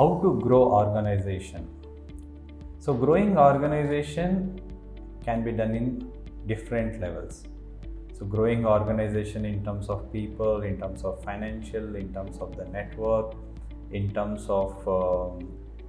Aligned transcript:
how 0.00 0.18
to 0.22 0.28
grow 0.40 0.62
organization. 0.82 1.68
So 2.78 2.94
growing 2.94 3.36
organization 3.36 4.58
can 5.22 5.44
be 5.44 5.52
done 5.52 5.74
in 5.74 6.10
different 6.46 7.02
levels. 7.02 7.44
So 8.18 8.24
growing 8.24 8.64
organization 8.64 9.44
in 9.44 9.62
terms 9.62 9.90
of 9.90 10.10
people, 10.10 10.62
in 10.62 10.80
terms 10.80 11.02
of 11.04 11.22
financial, 11.22 11.96
in 11.96 12.14
terms 12.14 12.38
of 12.38 12.56
the 12.56 12.64
network, 12.76 13.34
in 13.92 14.10
terms 14.10 14.46
of 14.48 14.72
um, 14.88 15.46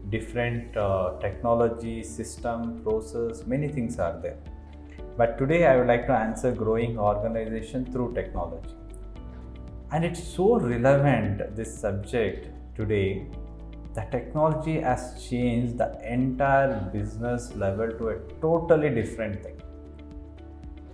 different 0.10 0.76
uh, 0.76 1.14
technology, 1.22 2.04
system, 2.04 2.84
process, 2.84 3.46
many 3.46 3.70
things 3.70 3.98
are 3.98 4.20
there. 4.22 4.40
But 5.16 5.38
today 5.38 5.68
I 5.68 5.78
would 5.78 5.88
like 5.88 6.06
to 6.08 6.14
answer 6.14 6.52
growing 6.52 7.00
organization 7.00 7.86
through 7.94 8.14
technology. 8.14 8.76
And 9.94 10.04
it's 10.04 10.22
so 10.22 10.60
relevant, 10.60 11.56
this 11.56 11.80
subject 11.80 12.50
today, 12.76 13.28
that 13.94 14.12
technology 14.12 14.80
has 14.80 15.28
changed 15.28 15.78
the 15.78 15.90
entire 16.08 16.90
business 16.94 17.54
level 17.56 17.90
to 17.92 18.10
a 18.10 18.20
totally 18.42 18.90
different 18.90 19.44
thing. 19.44 19.62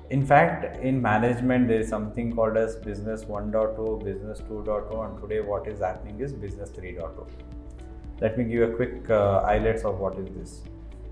In 0.09 0.25
fact, 0.25 0.77
in 0.77 1.01
management, 1.01 1.67
there 1.67 1.81
is 1.81 1.89
something 1.89 2.33
called 2.33 2.55
as 2.55 2.77
business 2.77 3.25
1.0, 3.25 4.03
business 4.03 4.39
2.0, 4.41 5.09
and 5.09 5.21
today 5.21 5.41
what 5.41 5.67
is 5.67 5.79
happening 5.79 6.21
is 6.21 6.31
business 6.33 6.69
3.0. 6.69 7.27
Let 8.21 8.37
me 8.37 8.45
give 8.45 8.69
a 8.69 8.73
quick 8.73 9.09
uh, 9.09 9.41
highlights 9.43 9.83
of 9.83 9.99
what 9.99 10.17
is 10.17 10.29
this. 10.29 10.63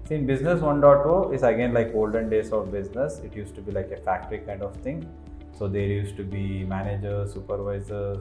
See, 0.07 0.15
in 0.15 0.26
business 0.26 0.62
1.0 0.62 1.34
is 1.35 1.43
again 1.43 1.73
like 1.73 1.93
olden 1.93 2.29
days 2.29 2.52
of 2.52 2.71
business. 2.71 3.20
It 3.20 3.35
used 3.35 3.54
to 3.55 3.62
be 3.62 3.71
like 3.71 3.91
a 3.91 3.98
factory 3.98 4.40
kind 4.40 4.63
of 4.63 4.76
thing. 4.77 5.07
So 5.57 5.67
there 5.67 5.81
used 5.81 6.15
to 6.17 6.23
be 6.23 6.63
managers, 6.63 7.34
supervisors, 7.34 8.17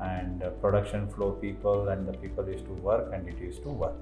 and 0.00 0.42
production 0.60 1.08
flow 1.08 1.32
people, 1.32 1.88
and 1.88 2.06
the 2.06 2.12
people 2.12 2.48
used 2.48 2.64
to 2.66 2.72
work 2.72 3.12
and 3.12 3.28
it 3.28 3.38
used 3.38 3.62
to 3.62 3.68
work. 3.68 3.96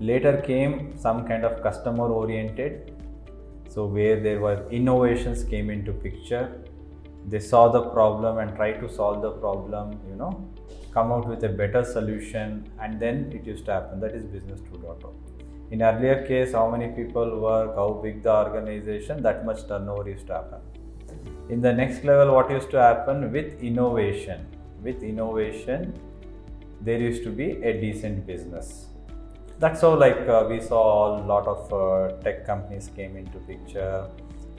Later 0.00 0.40
came 0.40 0.96
some 0.96 1.26
kind 1.26 1.44
of 1.44 1.62
customer 1.62 2.08
oriented, 2.08 2.94
so 3.68 3.86
where 3.86 4.20
there 4.20 4.40
were 4.40 4.68
innovations 4.70 5.44
came 5.44 5.70
into 5.70 5.92
picture. 5.92 6.62
They 7.26 7.40
saw 7.40 7.68
the 7.68 7.82
problem 7.90 8.38
and 8.38 8.54
tried 8.56 8.80
to 8.80 8.88
solve 8.88 9.22
the 9.22 9.32
problem, 9.32 9.98
you 10.08 10.16
know, 10.16 10.48
come 10.92 11.12
out 11.12 11.28
with 11.28 11.44
a 11.44 11.48
better 11.48 11.84
solution, 11.84 12.70
and 12.80 12.98
then 13.00 13.32
it 13.32 13.44
used 13.44 13.66
to 13.66 13.72
happen. 13.72 14.00
That 14.00 14.14
is 14.14 14.24
business 14.24 14.60
2.0 14.60 15.12
in 15.70 15.82
earlier 15.82 16.26
case 16.26 16.52
how 16.52 16.70
many 16.70 16.88
people 16.98 17.40
work 17.40 17.74
how 17.74 17.90
big 18.02 18.22
the 18.22 18.34
organization 18.34 19.22
that 19.22 19.44
much 19.44 19.66
turnover 19.68 20.08
used 20.08 20.26
to 20.26 20.32
happen 20.32 20.77
in 21.48 21.60
the 21.60 21.72
next 21.72 22.04
level 22.04 22.34
what 22.34 22.50
used 22.50 22.70
to 22.70 22.80
happen 22.80 23.32
with 23.32 23.62
innovation? 23.62 24.46
With 24.82 25.02
innovation 25.02 25.94
there 26.80 27.00
used 27.00 27.24
to 27.24 27.30
be 27.30 27.62
a 27.62 27.80
decent 27.80 28.26
business. 28.26 28.86
That's 29.58 29.80
how 29.80 29.94
like 29.96 30.20
uh, 30.28 30.46
we 30.48 30.60
saw 30.60 31.18
a 31.18 31.26
lot 31.26 31.46
of 31.46 31.72
uh, 31.72 32.16
tech 32.22 32.46
companies 32.46 32.90
came 32.94 33.16
into 33.16 33.38
picture 33.38 34.08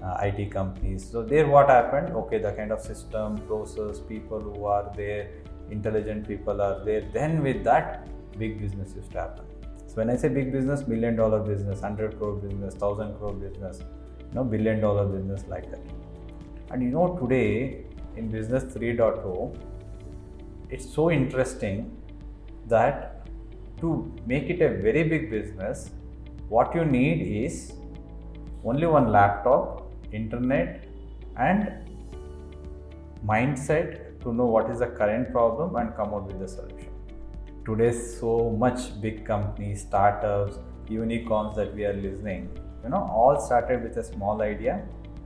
uh, 0.01 0.17
it 0.21 0.51
companies. 0.51 1.09
So 1.09 1.23
there 1.23 1.47
what 1.47 1.69
happened? 1.69 2.13
Okay 2.15 2.39
the 2.39 2.51
kind 2.53 2.71
of 2.71 2.81
system 2.81 3.37
process 3.47 3.99
people 3.99 4.39
who 4.39 4.65
are 4.65 4.91
there 4.95 5.29
intelligent 5.71 6.27
people 6.27 6.61
are 6.61 6.83
there. 6.83 7.01
Then 7.13 7.41
with 7.43 7.63
that 7.63 8.07
big 8.37 8.59
business 8.59 8.93
used 8.95 9.11
to 9.11 9.19
happen. 9.19 9.45
So 9.87 9.95
when 9.95 10.09
I 10.09 10.15
say 10.15 10.29
big 10.29 10.51
business, 10.51 10.87
million 10.87 11.15
dollar 11.15 11.39
business, 11.39 11.81
hundred 11.81 12.17
crore 12.17 12.35
business, 12.35 12.75
thousand 12.75 13.17
crore 13.17 13.33
business, 13.33 13.79
you 13.79 14.35
know, 14.35 14.43
billion 14.43 14.79
dollar 14.79 15.05
business 15.05 15.43
like 15.47 15.69
that. 15.71 15.79
And 16.71 16.83
you 16.83 16.89
know, 16.89 17.17
today 17.19 17.85
in 18.15 18.29
business 18.29 18.63
3.0, 18.63 19.57
it's 20.69 20.93
so 20.93 21.09
interesting 21.09 21.97
that 22.67 23.27
to 23.79 24.13
make 24.25 24.49
it 24.49 24.61
a 24.61 24.69
very 24.69 25.03
big 25.03 25.31
business, 25.31 25.91
what 26.47 26.75
you 26.75 26.85
need 26.85 27.45
is 27.45 27.73
only 28.63 28.85
one 28.85 29.11
laptop, 29.11 29.91
internet, 30.11 30.85
and 31.37 31.89
mindset 33.25 34.21
to 34.21 34.33
know 34.33 34.45
what 34.45 34.69
is 34.69 34.79
the 34.79 34.87
current 34.87 35.31
problem 35.31 35.75
and 35.75 35.95
come 35.95 36.13
out 36.13 36.25
with 36.25 36.39
the 36.39 36.47
solution. 36.47 36.91
Today 37.65 37.91
so 37.91 38.52
much 38.52 38.99
big 39.02 39.25
companies 39.25 39.81
startups 39.81 40.58
unicorns 40.87 41.55
that 41.55 41.73
we 41.75 41.85
are 41.85 41.93
listening 41.93 42.49
you 42.83 42.89
know 42.89 43.09
all 43.13 43.39
started 43.39 43.83
with 43.83 43.97
a 43.97 44.03
small 44.03 44.41
idea. 44.41 44.81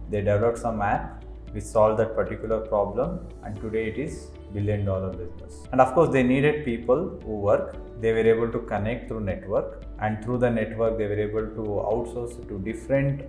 They 0.10 0.20
developed 0.20 0.58
some 0.58 0.82
app 0.82 1.23
which 1.54 1.64
solved 1.64 2.00
that 2.00 2.16
particular 2.16 2.60
problem 2.60 3.20
and 3.44 3.60
today 3.62 3.86
it 3.92 3.98
is 3.98 4.32
billion 4.54 4.86
dollar 4.86 5.12
business. 5.12 5.68
And 5.72 5.82
of 5.82 5.94
course 5.94 6.10
they 6.10 6.24
needed 6.24 6.66
people 6.66 7.20
who 7.26 7.40
work. 7.52 7.76
They 8.02 8.12
were 8.12 8.28
able 8.36 8.52
to 8.52 8.60
connect 8.60 9.08
through 9.08 9.22
network 9.22 9.84
and 10.00 10.24
through 10.24 10.40
the 10.40 10.50
network 10.50 10.98
they 10.98 11.08
were 11.08 11.22
able 11.30 11.48
to 11.60 11.64
outsource 11.92 12.36
to 12.48 12.60
different 12.60 13.24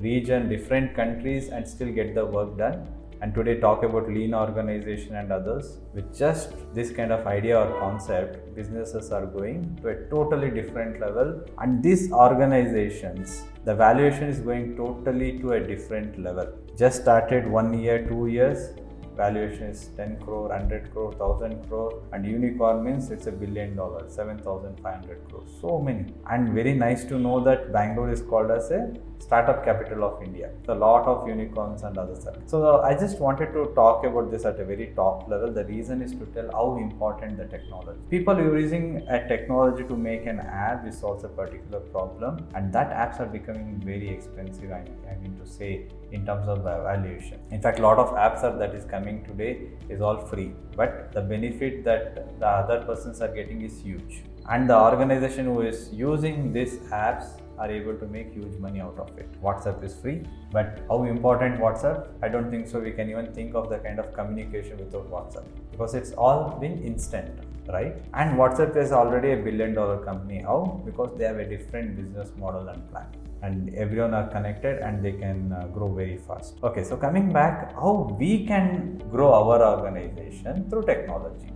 region 0.00 0.48
different 0.48 0.94
countries 0.94 1.48
and 1.48 1.66
still 1.66 1.90
get 1.92 2.14
the 2.14 2.24
work 2.24 2.56
done 2.56 2.86
and 3.20 3.34
today 3.34 3.58
talk 3.60 3.82
about 3.82 4.08
lean 4.08 4.34
organization 4.34 5.16
and 5.16 5.32
others 5.32 5.78
with 5.94 6.16
just 6.16 6.52
this 6.74 6.90
kind 6.90 7.12
of 7.12 7.26
idea 7.26 7.58
or 7.58 7.78
concept 7.80 8.54
businesses 8.54 9.10
are 9.10 9.26
going 9.26 9.76
to 9.82 9.88
a 9.88 9.96
totally 10.10 10.50
different 10.50 11.00
level. 11.00 11.40
And 11.58 11.82
these 11.82 12.12
organizations 12.12 13.44
the 13.64 13.74
valuation 13.74 14.24
is 14.24 14.40
going 14.40 14.76
totally 14.76 15.38
to 15.40 15.52
a 15.52 15.60
different 15.60 16.18
level. 16.18 16.46
Just 16.76 17.02
started 17.02 17.46
one 17.46 17.78
year 17.78 18.06
two 18.06 18.28
years 18.28 18.74
valuation 19.18 19.64
is 19.74 19.80
10 19.96 20.18
crore 20.24 20.48
100 20.48 20.92
crore 20.92 21.10
1000 21.10 21.68
crore. 21.68 22.02
And 22.12 22.24
unicorn 22.24 22.84
means 22.84 23.10
it's 23.10 23.26
a 23.26 23.32
billion 23.32 23.74
dollars 23.80 24.14
7500 24.14 25.28
crore. 25.28 25.44
So 25.60 25.80
many. 25.80 26.04
And 26.30 26.54
very 26.60 26.74
nice 26.74 27.04
to 27.10 27.18
know 27.18 27.40
that 27.48 27.72
bangalore 27.72 28.10
is 28.10 28.22
called 28.22 28.52
as 28.58 28.70
a 28.70 28.82
startup 29.18 29.64
capital 29.64 30.04
of 30.04 30.22
India. 30.22 30.50
So 30.64 30.72
a 30.72 30.80
lot 30.86 31.06
of 31.06 31.28
unicorns 31.28 31.82
and 31.82 31.98
other 31.98 32.14
stuff. 32.14 32.36
So 32.46 32.80
I 32.80 32.94
just 32.94 33.18
wanted 33.20 33.52
to 33.52 33.72
talk 33.74 34.04
about 34.04 34.30
this 34.30 34.44
at 34.44 34.58
a 34.60 34.64
very 34.64 34.92
top 34.94 35.28
level. 35.28 35.52
The 35.52 35.64
reason 35.64 36.02
is 36.02 36.12
to 36.12 36.26
tell 36.34 36.50
how 36.52 36.78
important 36.78 37.36
the 37.36 37.46
technology. 37.46 37.98
People 38.10 38.38
using 38.38 39.06
a 39.08 39.26
technology 39.28 39.84
to 39.84 39.96
make 39.96 40.26
an 40.26 40.40
app 40.40 40.84
which 40.84 40.94
solves 40.94 41.24
a 41.24 41.28
particular 41.28 41.80
problem, 41.80 42.46
and 42.54 42.72
that 42.72 42.90
apps 42.90 43.20
are 43.20 43.26
becoming 43.26 43.80
very 43.84 44.08
expensive. 44.08 44.70
I, 44.70 44.84
I 45.10 45.16
mean 45.22 45.38
to 45.38 45.46
say 45.46 45.86
in 46.12 46.24
terms 46.24 46.48
of 46.48 46.62
valuation. 46.62 47.38
In 47.50 47.60
fact, 47.60 47.78
a 47.80 47.82
lot 47.82 47.98
of 47.98 48.10
apps 48.12 48.42
are 48.42 48.56
that 48.58 48.74
is 48.74 48.84
coming 48.84 49.24
today 49.24 49.68
is 49.88 50.00
all 50.00 50.16
free, 50.16 50.52
but 50.76 51.12
the 51.12 51.20
benefit 51.20 51.84
that 51.84 52.38
the 52.38 52.46
other 52.46 52.84
persons 52.86 53.20
are 53.20 53.28
getting 53.28 53.62
is 53.62 53.80
huge. 53.80 54.22
And 54.50 54.68
the 54.68 54.78
organization 54.78 55.44
who 55.44 55.60
is 55.60 55.90
using 55.92 56.54
these 56.54 56.78
apps 56.90 57.38
are 57.58 57.70
able 57.70 57.94
to 57.96 58.06
make 58.06 58.32
huge 58.32 58.56
money 58.58 58.80
out 58.80 58.98
of 58.98 59.10
it. 59.18 59.28
WhatsApp 59.42 59.84
is 59.84 59.94
free, 59.94 60.22
but 60.50 60.80
how 60.88 61.04
important 61.04 61.60
WhatsApp? 61.60 62.08
I 62.22 62.28
don't 62.28 62.50
think 62.50 62.66
so. 62.66 62.80
We 62.80 62.92
can 62.92 63.10
even 63.10 63.26
think 63.34 63.54
of 63.54 63.68
the 63.68 63.78
kind 63.78 63.98
of 63.98 64.14
communication 64.14 64.78
without 64.78 65.10
WhatsApp 65.10 65.44
because 65.70 65.94
it's 65.94 66.12
all 66.12 66.56
been 66.58 66.82
instant, 66.82 67.40
right? 67.68 67.96
And 68.14 68.38
WhatsApp 68.38 68.74
is 68.76 68.90
already 68.90 69.32
a 69.32 69.36
billion 69.36 69.74
dollar 69.74 69.98
company. 70.02 70.40
How? 70.40 70.80
Because 70.86 71.10
they 71.18 71.24
have 71.24 71.38
a 71.38 71.44
different 71.44 71.96
business 71.96 72.32
model 72.38 72.68
and 72.68 72.90
plan. 72.90 73.06
And 73.42 73.74
everyone 73.74 74.14
are 74.14 74.28
connected 74.28 74.78
and 74.78 75.04
they 75.04 75.12
can 75.12 75.52
uh, 75.52 75.66
grow 75.66 75.92
very 75.92 76.16
fast. 76.16 76.56
Okay, 76.62 76.84
so 76.84 76.96
coming 76.96 77.30
back, 77.30 77.74
how 77.74 78.16
we 78.18 78.46
can 78.46 78.98
grow 79.10 79.30
our 79.32 79.62
organization 79.76 80.68
through 80.70 80.86
technology. 80.86 81.50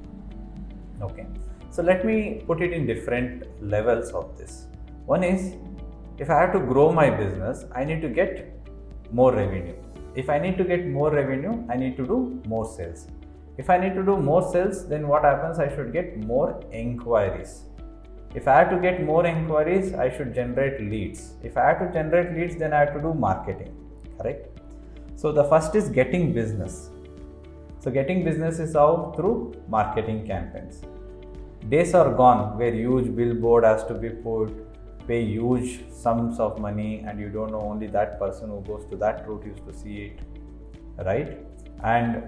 Okay, 1.03 1.27
so 1.71 1.83
let 1.83 2.05
me 2.05 2.43
put 2.47 2.63
it 2.63 2.73
in 2.73 2.87
different 2.87 3.45
levels 3.61 4.11
of 4.11 4.37
this. 4.39 4.67
One 5.07 5.25
is 5.25 5.55
if 6.19 6.31
I 6.31 6.41
have 6.41 6.53
to 6.53 6.61
grow 6.61 6.93
my 6.93 7.11
business, 7.11 7.65
I 7.75 7.85
need 7.85 8.03
to 8.03 8.09
get 8.09 8.55
more 9.11 9.33
revenue. 9.33 9.75
If 10.15 10.31
I 10.31 10.39
need 10.39 10.57
to 10.59 10.65
get 10.65 10.87
more 10.87 11.11
revenue, 11.11 11.65
I 11.69 11.77
need 11.77 11.97
to 11.97 12.07
do 12.07 12.41
more 12.47 12.65
sales. 12.65 13.09
If 13.59 13.69
I 13.69 13.79
need 13.79 13.95
to 13.95 14.03
do 14.03 14.17
more 14.17 14.43
sales, 14.53 14.87
then 14.87 15.09
what 15.09 15.25
happens? 15.25 15.59
I 15.59 15.75
should 15.75 15.93
get 15.93 16.19
more 16.25 16.61
inquiries. 16.71 17.65
If 18.35 18.47
I 18.47 18.59
have 18.61 18.71
to 18.71 18.79
get 18.79 19.05
more 19.05 19.27
inquiries, 19.27 19.93
I 19.93 20.09
should 20.17 20.35
generate 20.35 20.81
leads. 20.81 21.35
If 21.43 21.57
I 21.57 21.69
have 21.69 21.81
to 21.81 21.93
generate 21.93 22.35
leads, 22.35 22.57
then 22.57 22.73
I 22.73 22.81
have 22.81 22.95
to 22.95 23.01
do 23.01 23.13
marketing. 23.13 23.75
Correct? 24.19 24.49
So 25.17 25.33
the 25.33 25.45
first 25.45 25.75
is 25.75 25.89
getting 25.89 26.33
business. 26.33 26.92
So 27.83 27.91
getting 27.91 28.23
business 28.23 28.61
is 28.61 28.75
how 28.75 29.13
through 29.17 29.55
marketing 29.69 30.25
campaigns. 30.25 30.83
Days 31.69 31.95
are 31.95 32.15
gone 32.15 32.57
where 32.57 32.73
huge 32.73 33.15
billboard 33.17 33.65
has 33.65 33.83
to 33.87 33.95
be 33.95 34.09
put, 34.09 34.53
pay 35.09 35.25
huge 35.25 35.81
sums 35.93 36.39
of 36.39 36.61
money 36.61 37.05
and 37.05 37.19
you 37.19 37.29
don't 37.29 37.51
know 37.51 37.61
only 37.61 37.89
that 37.89 38.21
person 38.21 38.51
who 38.51 38.61
goes 38.61 38.85
to 38.91 38.97
that 38.99 39.27
route 39.27 39.45
used 39.45 39.67
to 39.67 39.75
see 39.75 39.97
it 40.05 40.21
right 41.05 41.39
and 41.83 42.23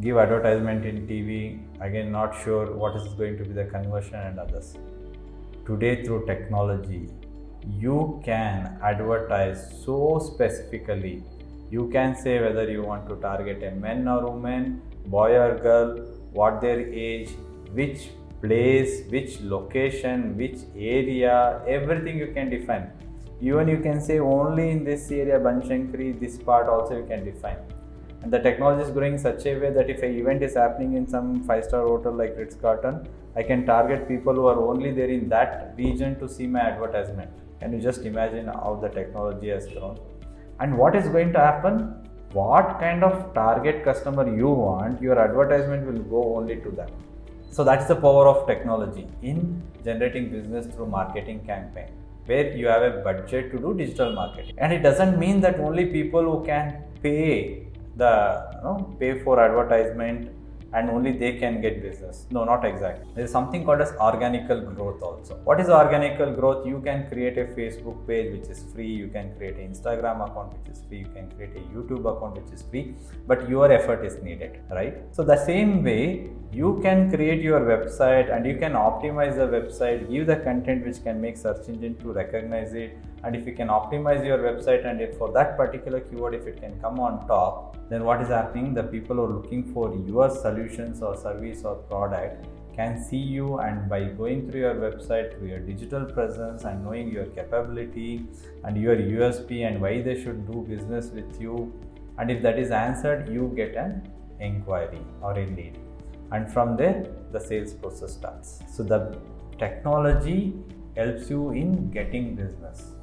give 0.00 0.16
advertisement 0.16 0.86
in 0.86 1.06
tv 1.06 1.60
again 1.82 2.10
not 2.10 2.34
sure 2.42 2.74
what 2.82 2.96
is 2.96 3.12
going 3.20 3.36
to 3.36 3.44
be 3.44 3.52
the 3.52 3.64
conversion 3.64 4.14
and 4.14 4.38
others 4.38 4.74
today 5.66 6.02
through 6.02 6.24
technology 6.24 7.02
you 7.84 8.20
can 8.24 8.78
advertise 8.82 9.60
so 9.84 10.18
specifically 10.32 11.22
you 11.70 11.88
can 11.92 12.14
say 12.14 12.40
whether 12.40 12.70
you 12.70 12.82
want 12.82 13.08
to 13.08 13.16
target 13.16 13.62
a 13.62 13.70
man 13.84 14.06
or 14.08 14.30
woman 14.30 14.82
boy 15.06 15.30
or 15.36 15.58
girl 15.58 15.96
what 16.32 16.60
their 16.60 16.80
age 16.80 17.30
which 17.72 18.10
place 18.40 18.92
which 19.14 19.40
location 19.40 20.36
which 20.36 20.58
area 20.76 21.60
everything 21.66 22.18
you 22.18 22.30
can 22.34 22.50
define. 22.50 22.90
Even 23.40 23.68
you 23.68 23.78
can 23.78 24.00
say 24.00 24.18
only 24.18 24.70
in 24.70 24.84
this 24.84 25.10
area 25.10 25.38
Banashankari 25.38 26.18
this 26.20 26.38
part 26.38 26.68
also 26.68 26.98
you 26.98 27.06
can 27.06 27.24
define. 27.24 27.56
And 28.22 28.32
the 28.32 28.38
technology 28.38 28.82
is 28.82 28.90
growing 28.90 29.18
such 29.18 29.44
a 29.46 29.58
way 29.58 29.70
that 29.70 29.90
if 29.90 30.02
an 30.02 30.16
event 30.18 30.42
is 30.42 30.54
happening 30.54 30.94
in 30.94 31.06
some 31.06 31.42
five 31.44 31.64
star 31.64 31.82
hotel 31.86 32.12
like 32.12 32.36
Ritz 32.36 32.54
Carlton 32.54 33.06
I 33.36 33.42
can 33.42 33.66
target 33.66 34.06
people 34.06 34.34
who 34.34 34.46
are 34.46 34.58
only 34.58 34.92
there 34.92 35.08
in 35.08 35.28
that 35.30 35.74
region 35.76 36.18
to 36.20 36.28
see 36.28 36.46
my 36.46 36.60
advertisement. 36.60 37.30
Can 37.60 37.72
you 37.72 37.80
just 37.80 38.02
imagine 38.02 38.46
how 38.46 38.78
the 38.80 38.88
technology 38.88 39.48
has 39.48 39.66
grown 39.66 39.98
and 40.60 40.76
what 40.76 40.94
is 41.00 41.08
going 41.08 41.32
to 41.32 41.38
happen 41.38 41.74
what 42.32 42.78
kind 42.80 43.04
of 43.08 43.32
target 43.34 43.84
customer 43.84 44.24
you 44.36 44.48
want 44.48 45.00
your 45.00 45.18
advertisement 45.18 45.86
will 45.86 46.04
go 46.14 46.22
only 46.36 46.56
to 46.56 46.70
them 46.70 46.90
so 47.50 47.62
that's 47.62 47.86
the 47.86 47.96
power 48.06 48.26
of 48.28 48.46
technology 48.46 49.06
in 49.22 49.62
generating 49.84 50.30
business 50.30 50.66
through 50.74 50.86
marketing 50.86 51.40
campaign 51.52 51.92
where 52.26 52.56
you 52.56 52.66
have 52.66 52.82
a 52.82 52.90
budget 53.02 53.50
to 53.52 53.58
do 53.58 53.74
digital 53.74 54.12
marketing. 54.12 54.54
And 54.58 54.72
it 54.72 54.82
doesn't 54.82 55.18
mean 55.18 55.40
that 55.42 55.60
only 55.60 55.86
people 55.86 56.22
who 56.22 56.44
can 56.44 56.82
pay 57.02 57.66
the 57.96 58.44
you 58.54 58.64
know, 58.64 58.96
pay 58.98 59.18
for 59.20 59.38
advertisement 59.40 60.30
and 60.74 60.90
only 60.90 61.12
they 61.12 61.32
can 61.38 61.60
get 61.60 61.82
business. 61.82 62.26
No, 62.30 62.44
not 62.44 62.64
exactly. 62.64 63.06
There 63.14 63.24
is 63.24 63.30
something 63.30 63.64
called 63.64 63.80
as 63.80 63.92
organical 64.08 64.60
growth 64.60 65.02
also. 65.02 65.36
What 65.44 65.60
is 65.60 65.68
organical 65.68 66.32
growth? 66.32 66.66
You 66.66 66.80
can 66.80 67.08
create 67.08 67.38
a 67.38 67.46
Facebook 67.58 68.06
page 68.06 68.32
which 68.32 68.48
is 68.50 68.64
free, 68.72 68.92
you 69.02 69.08
can 69.08 69.34
create 69.36 69.56
an 69.56 69.72
Instagram 69.72 70.28
account 70.28 70.52
which 70.58 70.68
is 70.74 70.82
free, 70.88 70.98
you 70.98 71.10
can 71.16 71.30
create 71.32 71.56
a 71.56 71.64
YouTube 71.74 72.04
account 72.12 72.42
which 72.42 72.52
is 72.52 72.62
free, 72.62 72.94
but 73.26 73.48
your 73.48 73.70
effort 73.70 74.04
is 74.04 74.22
needed, 74.22 74.60
right? 74.70 74.96
So 75.12 75.22
the 75.22 75.36
same 75.44 75.82
way 75.84 76.30
you 76.52 76.80
can 76.82 77.10
create 77.10 77.42
your 77.42 77.60
website 77.60 78.34
and 78.34 78.46
you 78.46 78.56
can 78.56 78.72
optimize 78.72 79.36
the 79.36 79.48
website, 79.56 80.10
give 80.10 80.26
the 80.26 80.36
content 80.36 80.84
which 80.84 81.02
can 81.02 81.20
make 81.20 81.36
search 81.36 81.68
engine 81.68 81.96
to 81.96 82.12
recognize 82.12 82.74
it 82.74 82.96
and 83.24 83.34
if 83.34 83.46
you 83.46 83.54
can 83.54 83.68
optimize 83.68 84.24
your 84.24 84.38
website 84.38 84.86
and 84.86 85.00
if 85.00 85.16
for 85.16 85.32
that 85.32 85.56
particular 85.56 86.00
keyword 86.00 86.34
if 86.34 86.46
it 86.46 86.60
can 86.60 86.78
come 86.80 87.00
on 87.00 87.26
top 87.26 87.74
then 87.88 88.04
what 88.04 88.20
is 88.22 88.28
happening? 88.28 88.72
The 88.74 88.82
people 88.82 89.16
who 89.16 89.24
are 89.24 89.34
looking 89.34 89.72
for 89.72 89.94
your 89.94 90.30
solutions 90.30 91.02
or 91.02 91.16
service 91.16 91.64
or 91.64 91.76
product 91.76 92.46
can 92.74 93.00
see 93.02 93.18
you 93.18 93.58
and 93.58 93.88
by 93.88 94.04
going 94.04 94.50
through 94.50 94.60
your 94.60 94.74
website 94.74 95.36
through 95.36 95.48
your 95.48 95.60
digital 95.60 96.04
presence 96.04 96.64
and 96.64 96.82
knowing 96.82 97.12
your 97.12 97.26
capability 97.26 98.26
and 98.64 98.76
your 98.76 98.96
usp 98.96 99.50
and 99.50 99.80
why 99.80 100.02
they 100.02 100.20
should 100.20 100.50
do 100.50 100.66
business 100.68 101.10
with 101.10 101.40
you. 101.40 101.72
And 102.18 102.30
if 102.30 102.42
that 102.42 102.58
is 102.58 102.70
answered 102.70 103.28
you 103.28 103.52
get 103.54 103.76
an 103.76 104.10
inquiry 104.40 105.00
or 105.20 105.32
a 105.32 105.46
lead. 105.46 105.78
And 106.32 106.50
from 106.50 106.76
there 106.76 107.06
the 107.32 107.38
sales 107.38 107.74
process 107.74 108.14
starts. 108.14 108.60
So 108.66 108.82
the 108.82 109.18
technology 109.58 110.54
helps 110.96 111.30
you 111.30 111.50
in 111.50 111.90
getting 111.90 112.34
business 112.34 112.94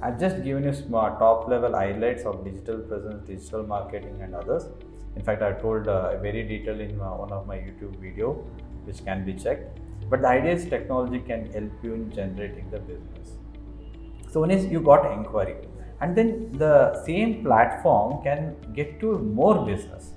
I've 0.00 0.20
just 0.20 0.44
given 0.44 0.62
you 0.62 0.72
smart 0.72 1.18
top 1.18 1.48
level 1.48 1.72
highlights 1.72 2.22
of 2.24 2.44
digital 2.44 2.78
presence, 2.78 3.26
digital 3.26 3.64
marketing, 3.64 4.20
and 4.22 4.34
others. 4.34 4.66
In 5.16 5.22
fact, 5.22 5.42
I 5.42 5.52
told 5.52 5.88
uh, 5.88 6.16
very 6.18 6.44
detail 6.44 6.80
in 6.80 7.00
uh, 7.00 7.16
one 7.16 7.32
of 7.32 7.48
my 7.48 7.56
YouTube 7.56 7.96
video, 7.96 8.34
which 8.84 9.04
can 9.04 9.24
be 9.24 9.34
checked. 9.34 9.80
But 10.08 10.22
the 10.22 10.28
idea 10.28 10.52
is 10.52 10.66
technology 10.66 11.18
can 11.18 11.50
help 11.52 11.72
you 11.82 11.94
in 11.94 12.12
generating 12.12 12.70
the 12.70 12.78
business. 12.78 13.38
So 14.30 14.40
one 14.40 14.52
is 14.52 14.66
you 14.66 14.80
got 14.80 15.10
inquiry, 15.12 15.56
and 16.00 16.16
then 16.16 16.52
the 16.52 17.02
same 17.04 17.42
platform 17.42 18.22
can 18.22 18.54
get 18.74 19.00
to 19.00 19.18
more 19.18 19.66
business. 19.66 20.12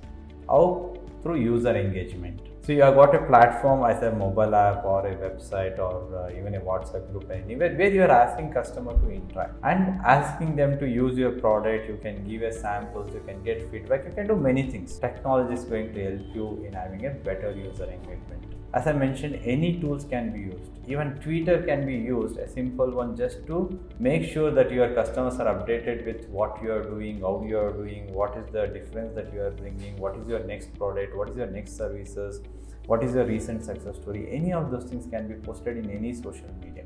How 0.48 0.94
through 1.22 1.40
user 1.40 1.76
engagement 1.76 2.40
so 2.64 2.70
you 2.70 2.82
have 2.82 2.94
got 2.94 3.12
a 3.12 3.26
platform 3.26 3.84
as 3.90 4.02
a 4.04 4.12
mobile 4.12 4.54
app 4.54 4.84
or 4.84 5.04
a 5.04 5.16
website 5.16 5.80
or 5.80 5.96
uh, 6.16 6.38
even 6.38 6.54
a 6.54 6.60
WhatsApp 6.60 7.10
group 7.10 7.28
anywhere 7.28 7.74
where 7.74 7.90
you 7.90 8.02
are 8.02 8.10
asking 8.10 8.52
customer 8.52 8.92
to 9.00 9.10
interact 9.10 9.54
and 9.64 10.00
asking 10.06 10.54
them 10.54 10.78
to 10.78 10.86
use 10.86 11.18
your 11.18 11.32
product. 11.32 11.88
You 11.88 11.98
can 12.00 12.24
give 12.24 12.42
a 12.42 12.52
samples, 12.52 13.12
you 13.12 13.22
can 13.26 13.42
get 13.42 13.68
feedback, 13.68 14.04
you 14.04 14.12
can 14.12 14.28
do 14.28 14.36
many 14.36 14.70
things. 14.70 14.96
Technology 14.96 15.54
is 15.54 15.64
going 15.64 15.92
to 15.92 16.04
help 16.04 16.34
you 16.36 16.64
in 16.64 16.72
having 16.72 17.04
a 17.04 17.10
better 17.10 17.50
user 17.50 17.90
engagement. 17.90 18.61
As 18.74 18.86
I 18.86 18.92
mentioned, 18.92 19.38
any 19.44 19.78
tools 19.80 20.06
can 20.06 20.32
be 20.32 20.40
used. 20.40 20.70
Even 20.88 21.14
Twitter 21.16 21.62
can 21.62 21.84
be 21.84 21.94
used, 21.94 22.38
a 22.38 22.48
simple 22.48 22.90
one 22.90 23.14
just 23.14 23.46
to 23.46 23.78
make 23.98 24.24
sure 24.24 24.50
that 24.50 24.72
your 24.72 24.94
customers 24.94 25.38
are 25.40 25.54
updated 25.54 26.06
with 26.06 26.26
what 26.30 26.58
you 26.62 26.72
are 26.72 26.82
doing, 26.82 27.20
how 27.20 27.44
you 27.46 27.58
are 27.58 27.70
doing, 27.70 28.10
what 28.14 28.34
is 28.36 28.50
the 28.50 28.66
difference 28.68 29.14
that 29.14 29.30
you 29.34 29.42
are 29.42 29.50
bringing, 29.50 29.94
what 29.98 30.16
is 30.16 30.26
your 30.26 30.42
next 30.44 30.72
product, 30.78 31.14
what 31.14 31.28
is 31.28 31.36
your 31.36 31.48
next 31.48 31.76
services, 31.76 32.40
what 32.86 33.04
is 33.04 33.14
your 33.14 33.26
recent 33.26 33.62
success 33.62 33.96
story. 33.96 34.26
Any 34.30 34.54
of 34.54 34.70
those 34.70 34.84
things 34.84 35.06
can 35.06 35.28
be 35.28 35.34
posted 35.34 35.76
in 35.76 35.90
any 35.90 36.14
social 36.14 36.48
media 36.64 36.84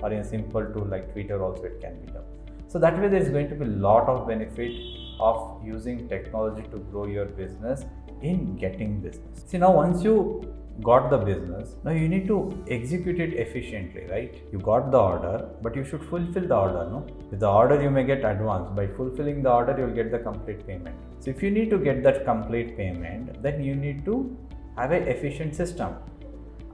or 0.00 0.12
in 0.12 0.20
a 0.20 0.24
simple 0.24 0.64
tool 0.64 0.86
like 0.86 1.12
Twitter 1.12 1.42
also 1.42 1.64
it 1.64 1.80
can 1.80 2.00
be 2.00 2.12
done. 2.12 2.24
So 2.68 2.78
that 2.78 2.96
way 2.96 3.08
there 3.08 3.20
is 3.20 3.30
going 3.30 3.48
to 3.48 3.56
be 3.56 3.64
a 3.64 3.74
lot 3.88 4.08
of 4.08 4.28
benefit 4.28 4.72
of 5.18 5.60
using 5.64 6.08
technology 6.08 6.62
to 6.70 6.78
grow 6.78 7.06
your 7.06 7.24
business 7.24 7.84
in 8.22 8.56
getting 8.56 9.00
business. 9.00 9.42
See 9.46 9.58
now 9.58 9.72
once 9.72 10.04
you 10.04 10.54
got 10.82 11.10
the 11.10 11.18
business 11.18 11.74
now 11.84 11.90
you 11.90 12.08
need 12.08 12.26
to 12.28 12.36
execute 12.68 13.18
it 13.20 13.34
efficiently 13.34 14.04
right? 14.08 14.42
You 14.52 14.58
got 14.58 14.90
the 14.92 14.98
order 14.98 15.48
but 15.62 15.74
you 15.74 15.84
should 15.84 16.04
fulfill 16.04 16.46
the 16.46 16.56
order 16.56 16.88
no? 16.90 17.06
With 17.30 17.40
the 17.40 17.48
order 17.48 17.82
you 17.82 17.90
may 17.90 18.04
get 18.04 18.24
advance. 18.24 18.70
By 18.70 18.86
fulfilling 18.86 19.42
the 19.42 19.52
order 19.52 19.74
you'll 19.78 19.94
get 19.94 20.10
the 20.12 20.18
complete 20.18 20.66
payment. 20.66 20.96
So 21.20 21.30
if 21.30 21.42
you 21.42 21.50
need 21.50 21.70
to 21.70 21.78
get 21.78 22.02
that 22.04 22.24
complete 22.24 22.76
payment 22.76 23.42
then 23.42 23.62
you 23.62 23.74
need 23.74 24.04
to 24.04 24.36
have 24.76 24.92
an 24.92 25.08
efficient 25.08 25.54
system. 25.54 25.94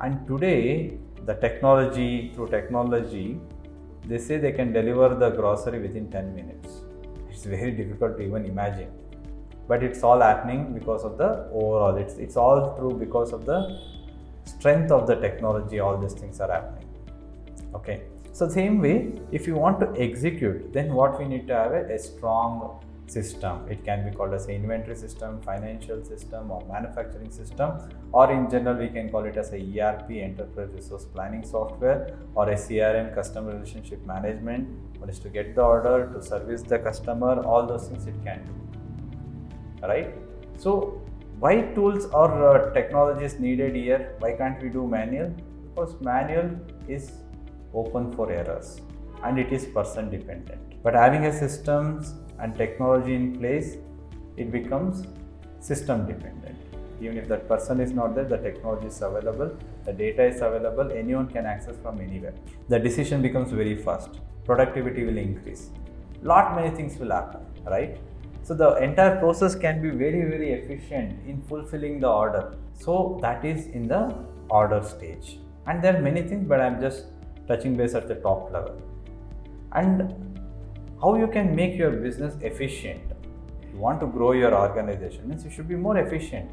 And 0.00 0.26
today 0.26 0.98
the 1.24 1.34
technology 1.34 2.32
through 2.34 2.48
technology 2.48 3.40
they 4.06 4.18
say 4.18 4.36
they 4.36 4.52
can 4.52 4.72
deliver 4.72 5.14
the 5.14 5.30
grocery 5.30 5.80
within 5.80 6.10
10 6.10 6.34
minutes. 6.34 6.82
It's 7.30 7.44
very 7.44 7.70
difficult 7.70 8.18
to 8.18 8.22
even 8.22 8.44
imagine 8.44 8.90
but 9.66 9.82
it's 9.82 10.02
all 10.02 10.20
happening 10.20 10.72
because 10.74 11.04
of 11.04 11.16
the 11.18 11.30
overall 11.52 11.96
it's 11.96 12.14
it's 12.14 12.36
all 12.36 12.76
true 12.78 12.94
because 13.04 13.32
of 13.32 13.44
the 13.46 13.58
strength 14.44 14.90
of 14.90 15.06
the 15.06 15.16
technology 15.16 15.80
all 15.80 15.96
these 15.96 16.14
things 16.14 16.40
are 16.40 16.50
happening. 16.50 16.88
Okay. 17.74 18.02
So 18.32 18.48
same 18.48 18.80
way 18.80 19.12
if 19.32 19.46
you 19.46 19.54
want 19.54 19.78
to 19.80 19.88
execute 20.00 20.72
then 20.72 20.92
what 20.92 21.18
we 21.18 21.24
need 21.26 21.46
to 21.48 21.54
have 21.54 21.72
a, 21.72 21.84
a 21.94 21.98
strong 21.98 22.80
system. 23.06 23.68
It 23.68 23.84
can 23.84 24.08
be 24.08 24.16
called 24.16 24.32
as 24.34 24.46
an 24.46 24.54
inventory 24.54 24.96
system 24.96 25.40
financial 25.42 26.02
system 26.04 26.50
or 26.50 26.64
manufacturing 26.66 27.30
system 27.30 27.72
or 28.12 28.30
in 28.32 28.50
general 28.50 28.76
we 28.76 28.88
can 28.88 29.10
call 29.10 29.24
it 29.24 29.36
as 29.36 29.52
a 29.52 29.60
erp 29.80 30.10
enterprise 30.10 30.70
resource 30.74 31.04
planning 31.04 31.44
software 31.44 32.16
or 32.34 32.48
a 32.48 32.54
crm 32.54 33.14
customer 33.14 33.52
relationship 33.52 34.04
management 34.06 34.66
one 34.98 35.10
is 35.10 35.18
to 35.18 35.28
get 35.28 35.54
the 35.54 35.62
order 35.62 36.10
to 36.14 36.22
service 36.22 36.62
the 36.62 36.78
customer 36.78 37.42
all 37.42 37.66
those 37.66 37.88
things 37.88 38.06
it 38.06 38.14
can 38.24 38.42
do 38.46 38.83
right 39.88 40.14
so 40.58 41.00
why 41.40 41.60
tools 41.76 42.06
or 42.06 42.28
uh, 42.48 42.72
technology 42.72 43.28
needed 43.38 43.74
here? 43.74 44.14
Why 44.18 44.32
can't 44.32 44.62
we 44.62 44.68
do 44.68 44.86
manual? 44.86 45.34
Because 45.68 46.00
manual 46.00 46.50
is 46.88 47.10
open 47.74 48.12
for 48.12 48.30
errors 48.30 48.80
and 49.24 49.38
it 49.38 49.52
is 49.52 49.66
person 49.66 50.10
dependent. 50.10 50.82
But 50.82 50.94
having 50.94 51.26
a 51.26 51.32
systems 51.36 52.14
and 52.38 52.54
technology 52.56 53.14
in 53.14 53.36
place, 53.38 53.76
it 54.36 54.52
becomes 54.52 55.06
system 55.60 56.06
dependent. 56.06 56.56
Even 57.00 57.18
if 57.18 57.26
that 57.28 57.48
person 57.48 57.80
is 57.80 57.92
not 57.92 58.14
there, 58.14 58.24
the 58.24 58.38
technology 58.38 58.86
is 58.86 59.02
available, 59.02 59.56
the 59.84 59.92
data 59.92 60.24
is 60.24 60.40
available, 60.40 60.92
anyone 60.92 61.26
can 61.26 61.44
access 61.44 61.76
from 61.82 62.00
anywhere. 62.00 62.34
The 62.68 62.78
decision 62.78 63.20
becomes 63.20 63.50
very 63.50 63.76
fast. 63.76 64.20
Productivity 64.44 65.04
will 65.04 65.18
increase. 65.18 65.70
Lot 66.22 66.54
many 66.54 66.74
things 66.74 66.96
will 66.98 67.10
happen, 67.10 67.40
right? 67.66 67.98
So 68.44 68.52
the 68.52 68.76
entire 68.76 69.18
process 69.20 69.54
can 69.54 69.80
be 69.80 69.88
very, 69.88 70.22
very 70.30 70.52
efficient 70.52 71.26
in 71.26 71.40
fulfilling 71.48 71.98
the 72.00 72.08
order. 72.08 72.54
So 72.74 73.18
that 73.22 73.42
is 73.42 73.68
in 73.68 73.88
the 73.88 74.14
order 74.50 74.82
stage. 74.82 75.38
And 75.66 75.82
there 75.82 75.96
are 75.96 76.02
many 76.02 76.20
things, 76.20 76.46
but 76.46 76.60
I'm 76.60 76.78
just 76.78 77.06
touching 77.48 77.74
base 77.74 77.94
at 77.94 78.06
the 78.06 78.16
top 78.16 78.52
level. 78.52 78.76
And 79.72 80.12
how 81.00 81.14
you 81.16 81.26
can 81.26 81.56
make 81.56 81.74
your 81.74 81.90
business 81.90 82.34
efficient. 82.42 83.00
you 83.72 83.80
want 83.80 84.00
to 84.00 84.06
grow 84.06 84.32
your 84.32 84.54
organization, 84.54 85.28
means 85.28 85.44
you 85.44 85.50
should 85.50 85.68
be 85.68 85.74
more 85.74 85.96
efficient. 85.98 86.50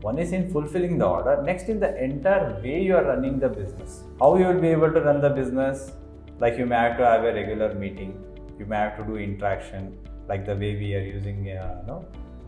One 0.00 0.18
is 0.18 0.32
in 0.32 0.50
fulfilling 0.50 0.98
the 0.98 1.06
order, 1.06 1.42
next 1.42 1.68
in 1.68 1.78
the 1.78 2.02
entire 2.02 2.60
way 2.62 2.82
you 2.82 2.96
are 2.96 3.04
running 3.04 3.38
the 3.38 3.48
business. 3.48 4.02
How 4.18 4.36
you 4.36 4.46
will 4.46 4.60
be 4.60 4.68
able 4.68 4.92
to 4.92 5.00
run 5.00 5.20
the 5.20 5.30
business, 5.30 5.92
like 6.40 6.58
you 6.58 6.66
may 6.66 6.76
have 6.76 6.96
to 6.98 7.06
have 7.06 7.22
a 7.22 7.32
regular 7.32 7.74
meeting, 7.74 8.12
you 8.58 8.66
may 8.66 8.76
have 8.76 8.96
to 8.96 9.04
do 9.04 9.16
interaction, 9.16 9.96
like 10.28 10.44
the 10.46 10.54
way 10.54 10.76
we 10.76 10.94
are 10.94 11.04
using 11.16 11.50
uh, 11.50 11.80
you 11.80 11.86
know, 11.86 12.04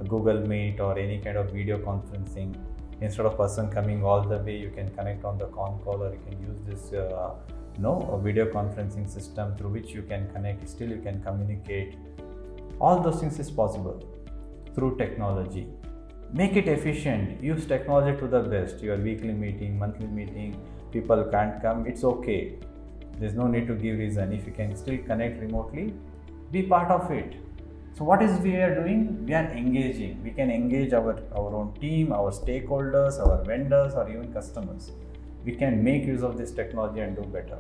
Google 0.08 0.40
Meet 0.46 0.80
or 0.80 0.98
any 0.98 1.18
kind 1.18 1.36
of 1.36 1.50
video 1.52 1.78
conferencing. 1.78 2.54
Instead 3.00 3.26
of 3.26 3.36
person 3.36 3.68
coming 3.70 4.04
all 4.04 4.22
the 4.22 4.38
way, 4.38 4.56
you 4.56 4.70
can 4.70 4.88
connect 4.96 5.24
on 5.24 5.36
the 5.38 5.46
con 5.46 5.78
call 5.84 6.02
or 6.02 6.12
you 6.12 6.20
can 6.28 6.40
use 6.40 6.58
this 6.66 6.92
uh, 6.92 7.34
you 7.76 7.82
know, 7.82 8.20
video 8.24 8.46
conferencing 8.46 9.08
system 9.08 9.54
through 9.56 9.70
which 9.70 9.90
you 9.90 10.02
can 10.02 10.30
connect. 10.32 10.66
Still, 10.68 10.88
you 10.88 11.00
can 11.00 11.22
communicate. 11.22 11.96
All 12.80 13.00
those 13.00 13.20
things 13.20 13.38
is 13.38 13.50
possible 13.50 14.02
through 14.74 14.96
technology. 14.96 15.66
Make 16.32 16.56
it 16.56 16.68
efficient. 16.68 17.42
Use 17.42 17.66
technology 17.66 18.18
to 18.18 18.26
the 18.26 18.40
best. 18.40 18.82
Your 18.82 18.96
weekly 18.96 19.32
meeting, 19.32 19.78
monthly 19.78 20.06
meeting, 20.06 20.56
people 20.96 21.24
can't 21.34 21.60
come 21.62 21.86
it's 21.86 22.04
okay 22.04 22.58
there's 23.18 23.34
no 23.34 23.46
need 23.54 23.66
to 23.70 23.74
give 23.74 23.98
reason 23.98 24.32
if 24.32 24.46
you 24.46 24.52
can 24.52 24.76
still 24.82 24.98
connect 25.08 25.40
remotely 25.40 25.92
be 26.52 26.62
part 26.62 26.90
of 26.90 27.10
it 27.10 27.36
so 27.96 28.04
what 28.04 28.20
is 28.20 28.38
we 28.40 28.54
are 28.56 28.74
doing? 28.74 29.24
We 29.24 29.32
are 29.32 29.50
engaging. 29.52 30.22
We 30.22 30.30
can 30.30 30.50
engage 30.50 30.92
our 30.92 31.12
our 31.34 31.52
own 31.60 31.68
team 31.82 32.12
our 32.16 32.32
stakeholders 32.38 33.20
our 33.26 33.36
vendors 33.44 33.94
or 33.94 34.04
even 34.10 34.34
customers. 34.34 34.90
We 35.46 35.54
can 35.62 35.82
make 35.86 36.04
use 36.04 36.22
of 36.28 36.36
this 36.40 36.52
technology 36.58 37.00
and 37.00 37.16
do 37.16 37.22
better. 37.36 37.58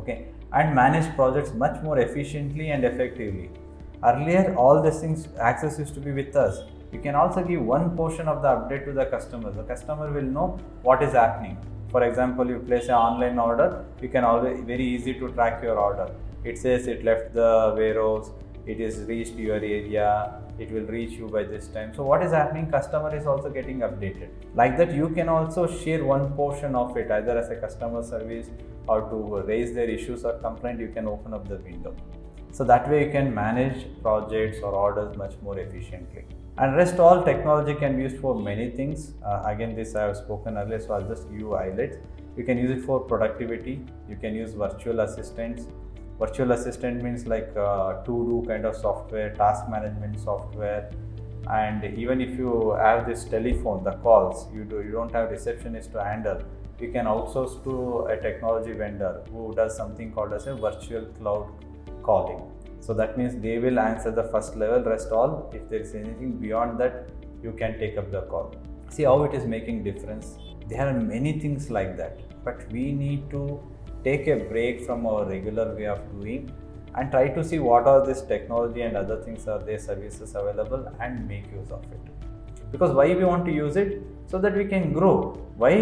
Okay? 0.00 0.26
And 0.52 0.74
manage 0.74 1.08
projects 1.16 1.54
much 1.54 1.80
more 1.82 1.98
efficiently 1.98 2.68
and 2.72 2.84
effectively. 2.90 3.48
Earlier 4.04 4.54
all 4.54 4.82
these 4.82 5.00
things 5.00 5.26
access 5.50 5.78
used 5.78 5.94
to 5.94 6.04
be 6.08 6.12
with 6.20 6.36
us. 6.36 6.60
You 6.92 7.00
can 7.00 7.14
also 7.14 7.42
give 7.42 7.62
one 7.62 7.96
portion 7.96 8.28
of 8.28 8.42
the 8.42 8.48
update 8.48 8.84
to 8.90 8.92
the 9.00 9.06
customer 9.16 9.50
the 9.62 9.66
customer 9.72 10.12
will 10.18 10.30
know 10.36 10.46
what 10.82 11.02
is 11.08 11.14
happening. 11.22 11.56
For 11.96 12.04
example 12.10 12.54
you 12.54 12.60
place 12.70 12.92
an 12.92 13.00
online 13.08 13.38
order 13.48 13.72
you 14.02 14.10
can 14.10 14.30
always 14.34 14.62
very 14.74 14.86
easy 14.94 15.18
to 15.24 15.34
track 15.40 15.62
your 15.62 15.78
order. 15.88 16.10
It 16.44 16.58
says 16.58 16.86
it 16.86 17.02
left 17.02 17.32
the 17.32 17.50
warehouse 17.82 18.32
it 18.66 18.80
is 18.80 19.00
reached 19.08 19.34
your 19.34 19.56
area 19.56 20.42
it 20.58 20.70
will 20.70 20.86
reach 20.94 21.12
you 21.12 21.28
by 21.28 21.42
this 21.42 21.68
time. 21.68 21.94
So 21.94 22.02
what 22.04 22.22
is 22.22 22.32
happening? 22.32 22.70
Customer 22.70 23.14
is 23.16 23.26
also 23.26 23.48
getting 23.50 23.80
updated. 23.80 24.28
Like 24.54 24.76
that 24.78 24.94
you 24.94 25.08
can 25.08 25.28
also 25.28 25.66
share 25.66 26.04
one 26.04 26.32
portion 26.32 26.74
of 26.74 26.96
it 26.96 27.10
either 27.10 27.36
as 27.38 27.50
a 27.50 27.56
customer 27.56 28.02
service 28.02 28.50
or 28.86 29.00
to 29.10 29.46
raise 29.46 29.74
their 29.74 29.88
issues 29.88 30.24
or 30.24 30.34
complaint 30.38 30.80
you 30.80 30.88
can 30.88 31.06
open 31.06 31.32
up 31.34 31.48
the 31.48 31.56
window. 31.56 31.94
So 32.50 32.64
that 32.64 32.88
way 32.88 33.06
you 33.06 33.10
can 33.10 33.34
manage 33.34 33.86
projects 34.02 34.58
or 34.62 34.74
orders 34.74 35.16
much 35.16 35.34
more 35.42 35.58
efficiently. 35.58 36.24
And 36.58 36.76
rest 36.76 36.98
all 36.98 37.24
technology 37.24 37.74
can 37.74 37.96
be 37.96 38.02
used 38.02 38.18
for 38.18 38.34
many 38.38 38.70
things. 38.70 39.14
Uh, 39.24 39.42
again 39.46 39.74
this 39.74 39.94
i 39.94 40.02
have 40.02 40.16
spoken 40.18 40.58
earlier 40.58 40.80
so 40.80 40.92
i'll 40.94 41.08
just 41.08 41.30
you 41.30 41.54
highlights. 41.54 41.96
You 42.36 42.44
can 42.44 42.58
use 42.58 42.70
it 42.70 42.84
for 42.84 43.00
productivity. 43.00 43.84
You 44.08 44.16
can 44.16 44.34
use 44.34 44.52
virtual 44.52 45.00
assistants 45.00 45.66
virtual 46.22 46.52
assistant 46.52 47.02
means 47.02 47.26
like 47.26 47.50
uh, 47.56 48.02
to 48.06 48.12
do 48.30 48.44
kind 48.46 48.64
of 48.70 48.76
software 48.76 49.30
task 49.34 49.68
management 49.68 50.18
software 50.20 50.90
and 51.50 51.84
even 51.98 52.20
if 52.20 52.38
you 52.38 52.76
have 52.86 53.06
this 53.06 53.24
telephone 53.24 53.82
the 53.84 53.94
calls 54.06 54.46
you 54.54 54.64
do 54.64 54.82
you 54.86 54.92
don't 54.92 55.12
have 55.12 55.30
receptionist 55.30 55.92
to 55.92 56.02
handle 56.10 56.40
you 56.80 56.90
can 56.96 57.06
outsource 57.06 57.54
to 57.66 57.74
a 58.14 58.16
technology 58.26 58.72
vendor 58.72 59.12
who 59.30 59.52
does 59.60 59.76
something 59.76 60.12
called 60.12 60.32
as 60.32 60.46
a 60.46 60.54
virtual 60.66 61.06
cloud 61.18 61.46
calling 62.02 62.42
so 62.86 62.92
that 62.94 63.16
means 63.16 63.36
they 63.36 63.58
will 63.58 63.78
answer 63.78 64.10
the 64.10 64.24
first 64.24 64.56
level, 64.56 64.82
rest 64.82 65.12
all. 65.12 65.48
If 65.54 65.68
there 65.70 65.78
is 65.78 65.94
anything 65.94 66.32
beyond 66.38 66.80
that, 66.80 67.10
you 67.40 67.52
can 67.52 67.78
take 67.78 67.96
up 67.96 68.10
the 68.10 68.22
call. 68.22 68.56
See 68.90 69.04
how 69.04 69.22
it 69.22 69.34
is 69.34 69.44
making 69.46 69.84
difference. 69.84 70.36
There 70.66 70.88
are 70.88 70.92
many 70.92 71.38
things 71.38 71.70
like 71.70 71.96
that, 71.98 72.18
but 72.44 72.66
we 72.72 72.90
need 72.90 73.30
to 73.30 73.62
take 74.04 74.26
a 74.26 74.36
break 74.52 74.84
from 74.86 75.06
our 75.06 75.24
regular 75.24 75.74
way 75.74 75.86
of 75.86 76.00
doing 76.12 76.50
and 76.94 77.10
try 77.10 77.28
to 77.28 77.42
see 77.42 77.58
what 77.58 77.86
are 77.86 78.04
this 78.06 78.22
technology 78.22 78.82
and 78.82 78.96
other 78.96 79.18
things 79.22 79.46
are 79.48 79.60
there 79.60 79.78
services 79.78 80.34
available 80.34 80.86
and 81.00 81.26
make 81.26 81.50
use 81.52 81.70
of 81.70 81.82
it 81.96 82.00
because 82.70 82.92
why 82.92 83.06
we 83.14 83.24
want 83.24 83.44
to 83.44 83.52
use 83.52 83.76
it 83.76 84.02
so 84.26 84.38
that 84.38 84.54
we 84.54 84.64
can 84.64 84.92
grow 84.92 85.14
why 85.56 85.74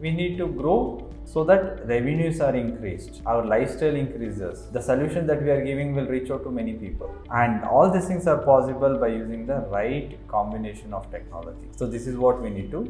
we 0.00 0.10
need 0.10 0.36
to 0.38 0.46
grow 0.46 1.10
so 1.32 1.44
that 1.44 1.86
revenues 1.86 2.40
are 2.40 2.56
increased, 2.56 3.22
our 3.24 3.46
lifestyle 3.46 3.94
increases, 3.94 4.66
the 4.72 4.82
solution 4.82 5.28
that 5.28 5.40
we 5.40 5.50
are 5.50 5.64
giving 5.64 5.94
will 5.94 6.06
reach 6.06 6.28
out 6.28 6.42
to 6.42 6.50
many 6.50 6.72
people. 6.72 7.14
And 7.30 7.64
all 7.64 7.88
these 7.88 8.06
things 8.06 8.26
are 8.26 8.38
possible 8.38 8.98
by 8.98 9.08
using 9.08 9.46
the 9.46 9.60
right 9.76 10.18
combination 10.26 10.92
of 10.92 11.08
technology. 11.12 11.68
So, 11.76 11.86
this 11.86 12.08
is 12.08 12.16
what 12.16 12.42
we 12.42 12.50
need 12.50 12.72
to 12.72 12.80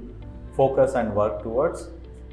focus 0.57 0.95
and 0.95 1.15
work 1.15 1.43
towards. 1.43 1.89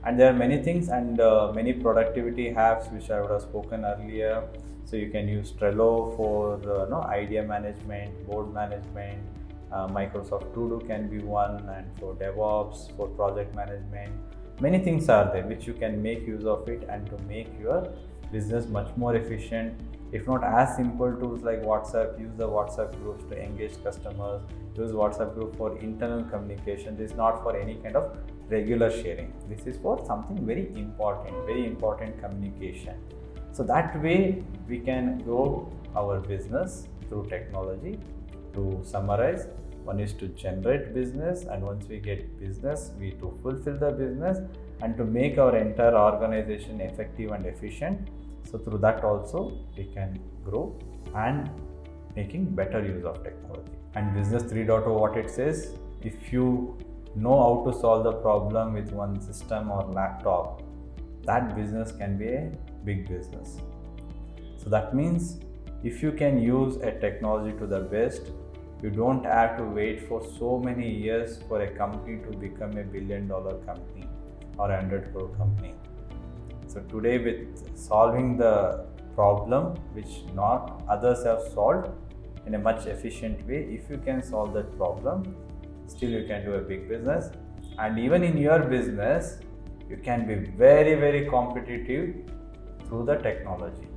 And 0.07 0.17
there 0.17 0.29
are 0.29 0.33
many 0.33 0.57
things 0.63 0.87
and 0.87 1.19
uh, 1.19 1.51
many 1.53 1.73
productivity 1.73 2.53
apps 2.53 2.89
which 2.93 3.11
I 3.11 3.19
would 3.19 3.29
have 3.29 3.41
spoken 3.41 3.83
earlier. 3.83 4.41
So, 4.85 4.95
you 4.95 5.09
can 5.09 5.27
use 5.27 5.51
Trello 5.51 6.15
for 6.15 6.53
uh, 6.53 6.87
no, 6.87 7.01
idea 7.03 7.43
management, 7.43 8.25
board 8.25 8.53
management, 8.53 9.21
uh, 9.69 9.89
Microsoft 9.89 10.53
To 10.53 10.69
Do 10.69 10.87
can 10.87 11.09
be 11.09 11.19
one, 11.19 11.57
and 11.75 11.85
for 11.99 12.15
DevOps, 12.15 12.95
for 12.95 13.09
project 13.09 13.53
management. 13.53 14.13
Many 14.61 14.79
things 14.79 15.09
are 15.09 15.29
there 15.33 15.45
which 15.45 15.67
you 15.67 15.73
can 15.73 16.01
make 16.01 16.25
use 16.25 16.45
of 16.45 16.69
it 16.69 16.87
and 16.87 17.05
to 17.07 17.17
make 17.23 17.49
your 17.59 17.91
business 18.31 18.65
much 18.69 18.95
more 18.95 19.13
efficient. 19.17 19.77
If 20.13 20.25
not 20.25 20.41
as 20.41 20.77
simple 20.77 21.13
tools 21.17 21.43
like 21.43 21.61
whatsapp 21.63 22.17
use 22.17 22.31
the 22.37 22.47
whatsapp 22.47 22.97
groups 23.01 23.25
to 23.29 23.43
engage 23.43 23.83
customers. 23.83 24.41
Use 24.77 24.93
whatsapp 24.93 25.33
group 25.33 25.57
for 25.57 25.77
internal 25.79 26.23
communication. 26.23 26.95
This 26.95 27.11
is 27.11 27.17
not 27.17 27.43
for 27.43 27.57
any 27.57 27.75
kind 27.75 27.97
of 27.97 28.17
regular 28.49 28.89
sharing. 28.89 29.33
This 29.49 29.65
is 29.67 29.77
for 29.77 30.03
something 30.05 30.45
very 30.45 30.67
important 30.75 31.35
very 31.45 31.65
important 31.65 32.19
communication. 32.21 32.95
So 33.51 33.63
that 33.63 34.01
way 34.01 34.43
we 34.67 34.79
can 34.79 35.19
grow 35.19 35.71
our 35.95 36.19
business 36.19 36.87
through 37.09 37.25
technology. 37.27 37.99
To 38.53 38.81
summarize 38.83 39.47
one 39.83 39.99
is 39.99 40.13
to 40.13 40.27
generate 40.29 40.93
business 40.93 41.43
and 41.43 41.63
once 41.63 41.87
we 41.87 41.99
get 41.99 42.39
business 42.39 42.91
we 42.99 43.11
to 43.11 43.37
fulfill 43.41 43.77
the 43.77 43.91
business 43.91 44.39
and 44.81 44.97
to 44.97 45.03
make 45.03 45.37
our 45.37 45.55
entire 45.57 45.95
organization 45.95 46.81
effective 46.81 47.31
and 47.31 47.45
efficient. 47.45 48.09
So 48.49 48.57
through 48.57 48.79
that 48.79 49.03
also 49.03 49.57
we 49.77 49.85
can 49.85 50.19
grow 50.43 50.77
and 51.15 51.49
making 52.15 52.45
better 52.45 52.83
use 52.83 53.05
of 53.05 53.23
technology. 53.23 53.71
And 53.95 54.13
business 54.13 54.43
3.0 54.43 54.99
what 54.99 55.17
it 55.17 55.29
says 55.29 55.77
if 56.01 56.31
you 56.31 56.77
know 57.25 57.38
how 57.43 57.53
to 57.65 57.77
solve 57.79 58.03
the 58.03 58.13
problem 58.27 58.74
with 58.74 58.91
one 58.91 59.19
system 59.21 59.71
or 59.71 59.83
laptop 60.00 60.62
that 61.24 61.55
business 61.55 61.91
can 61.91 62.17
be 62.17 62.27
a 62.27 62.51
big 62.86 63.07
business 63.09 63.57
so 64.57 64.69
that 64.69 64.95
means 64.95 65.39
if 65.83 66.01
you 66.01 66.12
can 66.12 66.41
use 66.41 66.77
a 66.77 66.91
technology 67.05 67.57
to 67.57 67.67
the 67.67 67.79
best 67.79 68.31
you 68.81 68.91
don't 68.91 69.25
have 69.25 69.57
to 69.57 69.63
wait 69.63 70.07
for 70.07 70.21
so 70.39 70.59
many 70.59 70.88
years 70.88 71.39
for 71.47 71.62
a 71.62 71.67
company 71.67 72.21
to 72.24 72.38
become 72.38 72.77
a 72.77 72.83
billion 72.83 73.27
dollar 73.27 73.55
company 73.69 74.07
or 74.57 74.71
a 74.71 74.77
100 74.77 75.12
crore 75.12 75.29
company. 75.29 75.74
So, 76.67 76.81
today, 76.81 77.17
with 77.17 77.77
solving 77.77 78.38
the 78.38 78.86
problem 79.15 79.75
which 79.93 80.24
not 80.36 80.83
others 80.88 81.24
have 81.24 81.41
solved 81.53 81.89
in 82.45 82.53
a 82.53 82.59
much 82.59 82.86
efficient 82.86 83.47
way, 83.47 83.63
if 83.63 83.89
you 83.89 83.97
can 83.97 84.21
solve 84.21 84.53
that 84.53 84.77
problem, 84.77 85.36
still 85.88 86.10
you 86.10 86.25
can 86.27 86.46
do 86.46 86.53
a 86.53 86.62
big 86.62 86.88
business. 86.88 87.29
And 87.79 88.00
even 88.00 88.24
in 88.24 88.38
your 88.38 88.60
business, 88.60 89.39
you 89.89 89.98
can 89.98 90.27
be 90.27 90.36
very, 90.36 90.96
very 90.96 91.27
competitive 91.27 92.15
through 92.88 93.06
the 93.06 93.15
technology. 93.15 93.88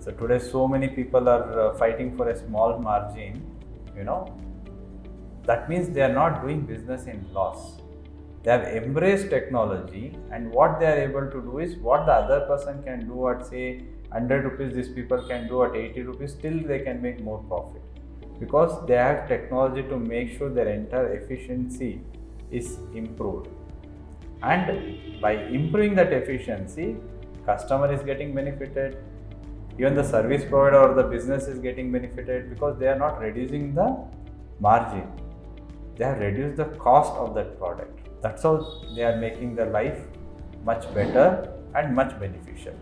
So 0.00 0.12
today, 0.12 0.38
so 0.38 0.66
many 0.68 0.88
people 0.88 1.28
are 1.28 1.60
uh, 1.60 1.74
fighting 1.74 2.16
for 2.16 2.28
a 2.28 2.36
small 2.36 2.78
margin. 2.78 3.44
You 3.96 4.04
know, 4.04 4.38
that 5.44 5.68
means 5.68 5.88
they 5.90 6.02
are 6.02 6.12
not 6.12 6.42
doing 6.42 6.62
business 6.62 7.06
in 7.06 7.26
loss. 7.32 7.80
They 8.42 8.52
have 8.52 8.62
embraced 8.62 9.30
technology, 9.30 10.16
and 10.30 10.50
what 10.52 10.78
they 10.78 10.86
are 10.86 10.98
able 10.98 11.30
to 11.30 11.42
do 11.42 11.58
is 11.58 11.76
what 11.76 12.06
the 12.06 12.12
other 12.12 12.40
person 12.46 12.82
can 12.82 13.06
do 13.06 13.28
at 13.28 13.44
say 13.46 13.82
100 14.10 14.44
rupees, 14.44 14.74
these 14.74 14.88
people 14.88 15.20
can 15.28 15.48
do 15.48 15.64
at 15.64 15.76
80 15.76 16.02
rupees. 16.02 16.32
Still, 16.32 16.60
they 16.66 16.78
can 16.78 17.02
make 17.02 17.20
more 17.20 17.42
profit 17.48 17.82
because 18.40 18.86
they 18.86 18.94
have 18.94 19.28
technology 19.28 19.82
to 19.88 19.98
make 19.98 20.36
sure 20.36 20.48
their 20.48 20.68
entire 20.68 21.14
efficiency 21.14 22.00
is 22.50 22.78
improved. 22.94 23.48
And 24.42 25.20
by 25.20 25.32
improving 25.32 25.94
that 25.96 26.12
efficiency, 26.12 26.96
customer 27.44 27.92
is 27.92 28.02
getting 28.02 28.34
benefited, 28.34 28.98
even 29.78 29.94
the 29.94 30.04
service 30.04 30.44
provider 30.44 30.78
or 30.78 30.94
the 30.94 31.02
business 31.02 31.48
is 31.48 31.58
getting 31.58 31.90
benefited 31.90 32.50
because 32.50 32.78
they 32.78 32.88
are 32.88 32.98
not 32.98 33.20
reducing 33.20 33.74
the 33.74 33.96
margin. 34.60 35.06
They 35.96 36.04
have 36.04 36.18
reduced 36.18 36.56
the 36.56 36.66
cost 36.86 37.12
of 37.14 37.34
that 37.34 37.58
product. 37.58 38.22
That's 38.22 38.42
how 38.42 38.82
they 38.94 39.02
are 39.02 39.16
making 39.16 39.56
their 39.56 39.70
life 39.70 39.98
much 40.64 40.92
better 40.94 41.52
and 41.74 41.94
much 41.94 42.18
beneficial 42.18 42.74